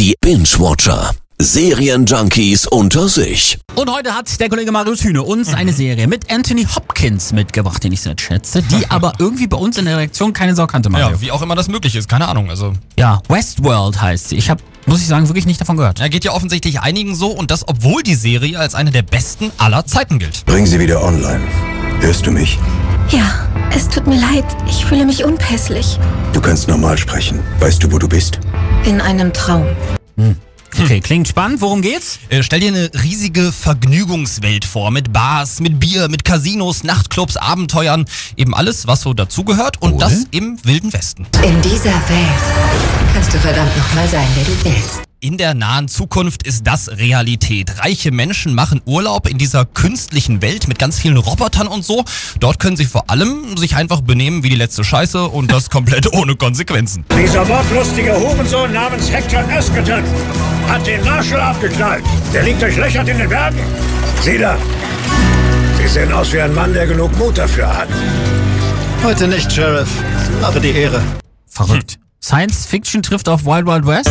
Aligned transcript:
Die 0.00 0.14
Binge-Watcher. 0.22 1.10
Serienjunkies 1.38 2.66
unter 2.66 3.06
sich. 3.06 3.58
Und 3.74 3.92
heute 3.94 4.14
hat 4.14 4.40
der 4.40 4.48
Kollege 4.48 4.72
Marius 4.72 5.04
Hühne 5.04 5.22
uns 5.22 5.52
eine 5.52 5.74
Serie 5.74 6.06
mit 6.06 6.32
Anthony 6.32 6.64
Hopkins 6.64 7.34
mitgebracht, 7.34 7.84
den 7.84 7.92
ich 7.92 8.00
sehr 8.00 8.14
schätze, 8.18 8.62
die 8.62 8.86
aber 8.90 9.12
irgendwie 9.18 9.46
bei 9.46 9.58
uns 9.58 9.76
in 9.76 9.84
der 9.84 9.98
Redaktion 9.98 10.32
keine 10.32 10.54
Sau 10.54 10.66
kannte, 10.66 10.88
Mario. 10.88 11.10
Ja, 11.10 11.20
wie 11.20 11.30
auch 11.30 11.42
immer 11.42 11.54
das 11.54 11.68
möglich 11.68 11.96
ist, 11.96 12.08
keine 12.08 12.28
Ahnung. 12.28 12.48
Also, 12.48 12.72
Ja, 12.98 13.20
Westworld 13.28 14.00
heißt 14.00 14.30
sie. 14.30 14.36
Ich 14.36 14.48
habe, 14.48 14.62
muss 14.86 15.02
ich 15.02 15.06
sagen, 15.06 15.28
wirklich 15.28 15.44
nicht 15.44 15.60
davon 15.60 15.76
gehört. 15.76 16.00
er 16.00 16.08
geht 16.08 16.24
ja 16.24 16.32
offensichtlich 16.32 16.80
einigen 16.80 17.14
so 17.14 17.26
und 17.26 17.50
das, 17.50 17.68
obwohl 17.68 18.02
die 18.02 18.14
Serie 18.14 18.58
als 18.58 18.74
eine 18.74 18.92
der 18.92 19.02
besten 19.02 19.52
aller 19.58 19.84
Zeiten 19.84 20.18
gilt. 20.18 20.46
Bring 20.46 20.64
sie 20.64 20.80
wieder 20.80 21.04
online. 21.04 21.42
Hörst 22.00 22.26
du 22.26 22.30
mich? 22.30 22.58
Ja, 23.10 23.48
es 23.74 23.88
tut 23.88 24.06
mir 24.06 24.20
leid. 24.20 24.44
Ich 24.68 24.84
fühle 24.84 25.04
mich 25.04 25.24
unpässlich. 25.24 25.98
Du 26.32 26.40
kannst 26.40 26.68
normal 26.68 26.96
sprechen. 26.96 27.40
Weißt 27.58 27.82
du, 27.82 27.90
wo 27.90 27.98
du 27.98 28.08
bist? 28.08 28.38
In 28.84 29.00
einem 29.00 29.32
Traum. 29.32 29.66
Okay, 30.78 31.00
klingt 31.00 31.26
spannend. 31.26 31.60
Worum 31.60 31.82
geht's? 31.82 32.20
Äh, 32.28 32.44
stell 32.44 32.60
dir 32.60 32.68
eine 32.68 32.90
riesige 33.02 33.50
Vergnügungswelt 33.50 34.64
vor, 34.64 34.92
mit 34.92 35.12
Bars, 35.12 35.58
mit 35.58 35.80
Bier, 35.80 36.08
mit 36.08 36.24
Casinos, 36.24 36.84
Nachtclubs, 36.84 37.36
Abenteuern, 37.36 38.04
eben 38.36 38.54
alles, 38.54 38.86
was 38.86 39.00
so 39.00 39.12
dazugehört 39.12 39.82
und 39.82 40.00
das 40.00 40.26
im 40.30 40.58
Wilden 40.64 40.92
Westen. 40.92 41.26
In 41.42 41.60
dieser 41.62 41.90
Welt 41.90 43.12
kannst 43.12 43.34
du 43.34 43.38
verdammt 43.38 43.76
nochmal 43.76 44.06
sein, 44.08 44.26
wer 44.36 44.44
du 44.44 44.64
willst. 44.64 45.09
In 45.22 45.36
der 45.36 45.52
nahen 45.52 45.86
Zukunft 45.86 46.44
ist 46.44 46.66
das 46.66 46.88
Realität. 46.88 47.80
Reiche 47.80 48.10
Menschen 48.10 48.54
machen 48.54 48.80
Urlaub 48.86 49.28
in 49.28 49.36
dieser 49.36 49.66
künstlichen 49.66 50.40
Welt 50.40 50.66
mit 50.66 50.78
ganz 50.78 50.98
vielen 50.98 51.18
Robotern 51.18 51.66
und 51.66 51.84
so. 51.84 52.06
Dort 52.38 52.58
können 52.58 52.78
sie 52.78 52.86
vor 52.86 53.10
allem 53.10 53.58
sich 53.58 53.76
einfach 53.76 54.00
benehmen 54.00 54.44
wie 54.44 54.48
die 54.48 54.56
letzte 54.56 54.82
Scheiße 54.82 55.24
und 55.24 55.52
das 55.52 55.68
komplett 55.70 56.10
ohne 56.14 56.36
Konsequenzen. 56.36 57.04
Dieser 57.22 57.44
mordlustige 57.44 58.18
Hurensohn 58.18 58.72
namens 58.72 59.12
Hector 59.12 59.44
Esketon 59.50 60.04
hat 60.66 60.86
den 60.86 61.04
Marshall 61.04 61.42
abgeknallt. 61.42 62.04
Der 62.32 62.42
liegt 62.42 62.62
durchlöchert 62.62 63.06
in 63.06 63.18
den 63.18 63.28
Bergen. 63.28 63.58
Sieh 64.22 64.38
da. 64.38 64.56
Sie 65.76 65.86
sehen 65.86 66.10
aus 66.12 66.32
wie 66.32 66.40
ein 66.40 66.54
Mann, 66.54 66.72
der 66.72 66.86
genug 66.86 67.14
Mut 67.18 67.36
dafür 67.36 67.68
hat. 67.68 67.88
Heute 69.04 69.28
nicht, 69.28 69.52
Sheriff. 69.52 69.90
Habe 70.40 70.60
die 70.60 70.70
Ehre. 70.70 71.02
Verrückt. 71.46 71.98
Science 72.22 72.64
Fiction 72.64 73.02
trifft 73.02 73.28
auf 73.28 73.44
Wild 73.44 73.66
Wild 73.66 73.86
West? 73.86 74.10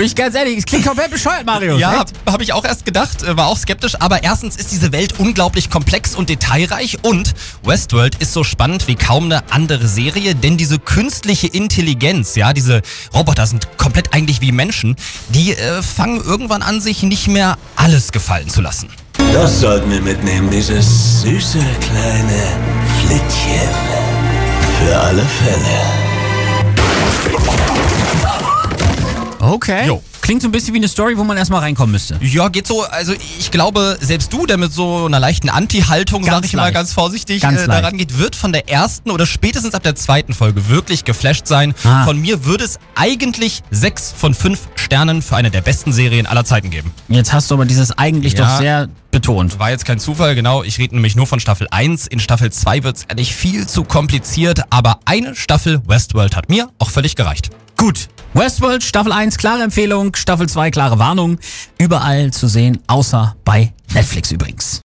Bin 0.00 0.06
ich 0.06 0.16
ganz 0.16 0.34
ehrlich, 0.34 0.56
es 0.56 0.64
klingt 0.64 0.86
komplett 0.86 1.10
bescheuert, 1.10 1.44
Mario. 1.44 1.76
Ja, 1.76 1.90
habe 1.90 2.10
hab 2.24 2.40
ich 2.40 2.54
auch 2.54 2.64
erst 2.64 2.86
gedacht, 2.86 3.22
äh, 3.22 3.36
war 3.36 3.48
auch 3.48 3.58
skeptisch, 3.58 3.96
aber 4.00 4.22
erstens 4.22 4.56
ist 4.56 4.72
diese 4.72 4.92
Welt 4.92 5.16
unglaublich 5.18 5.68
komplex 5.68 6.14
und 6.14 6.30
detailreich 6.30 6.96
und 7.02 7.34
Westworld 7.64 8.14
ist 8.14 8.32
so 8.32 8.42
spannend 8.42 8.88
wie 8.88 8.94
kaum 8.94 9.24
eine 9.24 9.42
andere 9.52 9.86
Serie, 9.86 10.34
denn 10.34 10.56
diese 10.56 10.78
künstliche 10.78 11.48
Intelligenz, 11.48 12.34
ja, 12.34 12.54
diese 12.54 12.80
Roboter 13.12 13.46
sind 13.46 13.76
komplett 13.76 14.14
eigentlich 14.14 14.40
wie 14.40 14.52
Menschen, 14.52 14.96
die 15.34 15.52
äh, 15.52 15.82
fangen 15.82 16.24
irgendwann 16.24 16.62
an, 16.62 16.80
sich 16.80 17.02
nicht 17.02 17.28
mehr 17.28 17.58
alles 17.76 18.10
gefallen 18.10 18.48
zu 18.48 18.62
lassen. 18.62 18.88
Das 19.34 19.60
sollten 19.60 19.90
wir 19.90 20.00
mitnehmen, 20.00 20.48
dieses 20.48 21.20
süße 21.20 21.58
kleine 21.58 22.42
Flittchen. 23.02 23.68
Für 24.78 24.98
alle 24.98 25.26
Fälle. 25.44 26.00
Okay. 29.50 29.86
Jo. 29.86 30.02
Klingt 30.20 30.42
so 30.42 30.48
ein 30.48 30.52
bisschen 30.52 30.74
wie 30.74 30.78
eine 30.78 30.86
Story, 30.86 31.16
wo 31.18 31.24
man 31.24 31.36
erstmal 31.36 31.60
reinkommen 31.60 31.90
müsste. 31.92 32.16
Ja, 32.22 32.48
geht 32.48 32.66
so. 32.66 32.82
Also 32.84 33.12
ich 33.38 33.50
glaube, 33.50 33.98
selbst 34.00 34.32
du, 34.32 34.46
der 34.46 34.58
mit 34.58 34.72
so 34.72 35.06
einer 35.06 35.18
leichten 35.18 35.48
Anti-Haltung, 35.48 36.22
sag 36.24 36.44
ich 36.44 36.52
mal 36.52 36.62
leicht. 36.64 36.74
ganz 36.74 36.92
vorsichtig, 36.92 37.42
Ganz 37.42 37.62
äh, 37.62 37.66
daran 37.66 37.96
geht, 37.96 38.16
wird 38.18 38.36
von 38.36 38.52
der 38.52 38.68
ersten 38.68 39.10
oder 39.10 39.26
spätestens 39.26 39.74
ab 39.74 39.82
der 39.82 39.96
zweiten 39.96 40.32
Folge 40.34 40.68
wirklich 40.68 41.04
geflasht 41.04 41.46
sein. 41.48 41.74
Ah. 41.84 42.04
Von 42.04 42.20
mir 42.20 42.44
würde 42.44 42.64
es 42.64 42.78
eigentlich 42.94 43.62
sechs 43.70 44.14
von 44.16 44.34
fünf 44.34 44.60
Sternen 44.76 45.20
für 45.22 45.34
eine 45.36 45.50
der 45.50 45.62
besten 45.62 45.92
Serien 45.92 46.26
aller 46.26 46.44
Zeiten 46.44 46.70
geben. 46.70 46.92
Jetzt 47.08 47.32
hast 47.32 47.50
du 47.50 47.54
aber 47.54 47.64
dieses 47.64 47.90
eigentlich 47.98 48.34
Ja. 48.34 48.44
doch 48.46 48.58
sehr 48.58 48.88
betont. 49.10 49.58
War 49.58 49.70
jetzt 49.70 49.84
kein 49.84 49.98
Zufall, 49.98 50.36
genau. 50.36 50.62
Ich 50.62 50.78
rede 50.78 50.94
nämlich 50.94 51.16
nur 51.16 51.26
von 51.26 51.40
Staffel 51.40 51.66
1. 51.70 52.06
In 52.06 52.20
Staffel 52.20 52.52
2 52.52 52.84
wird's 52.84 53.04
ehrlich 53.08 53.34
viel 53.34 53.66
zu 53.66 53.82
kompliziert, 53.82 54.62
aber 54.70 55.00
eine 55.06 55.34
Staffel 55.34 55.80
Westworld 55.86 56.36
hat 56.36 56.48
mir 56.48 56.68
auch 56.78 56.90
völlig 56.90 57.16
gereicht. 57.16 57.50
Gut. 57.76 58.08
Westworld, 58.32 58.84
Staffel 58.84 59.12
1, 59.12 59.38
klare 59.38 59.64
Empfehlung, 59.64 60.14
Staffel 60.14 60.48
2, 60.48 60.70
klare 60.70 60.98
Warnung. 61.00 61.38
Überall 61.78 62.30
zu 62.32 62.46
sehen, 62.46 62.78
außer 62.86 63.34
bei 63.44 63.72
Netflix 63.92 64.30
übrigens. 64.30 64.78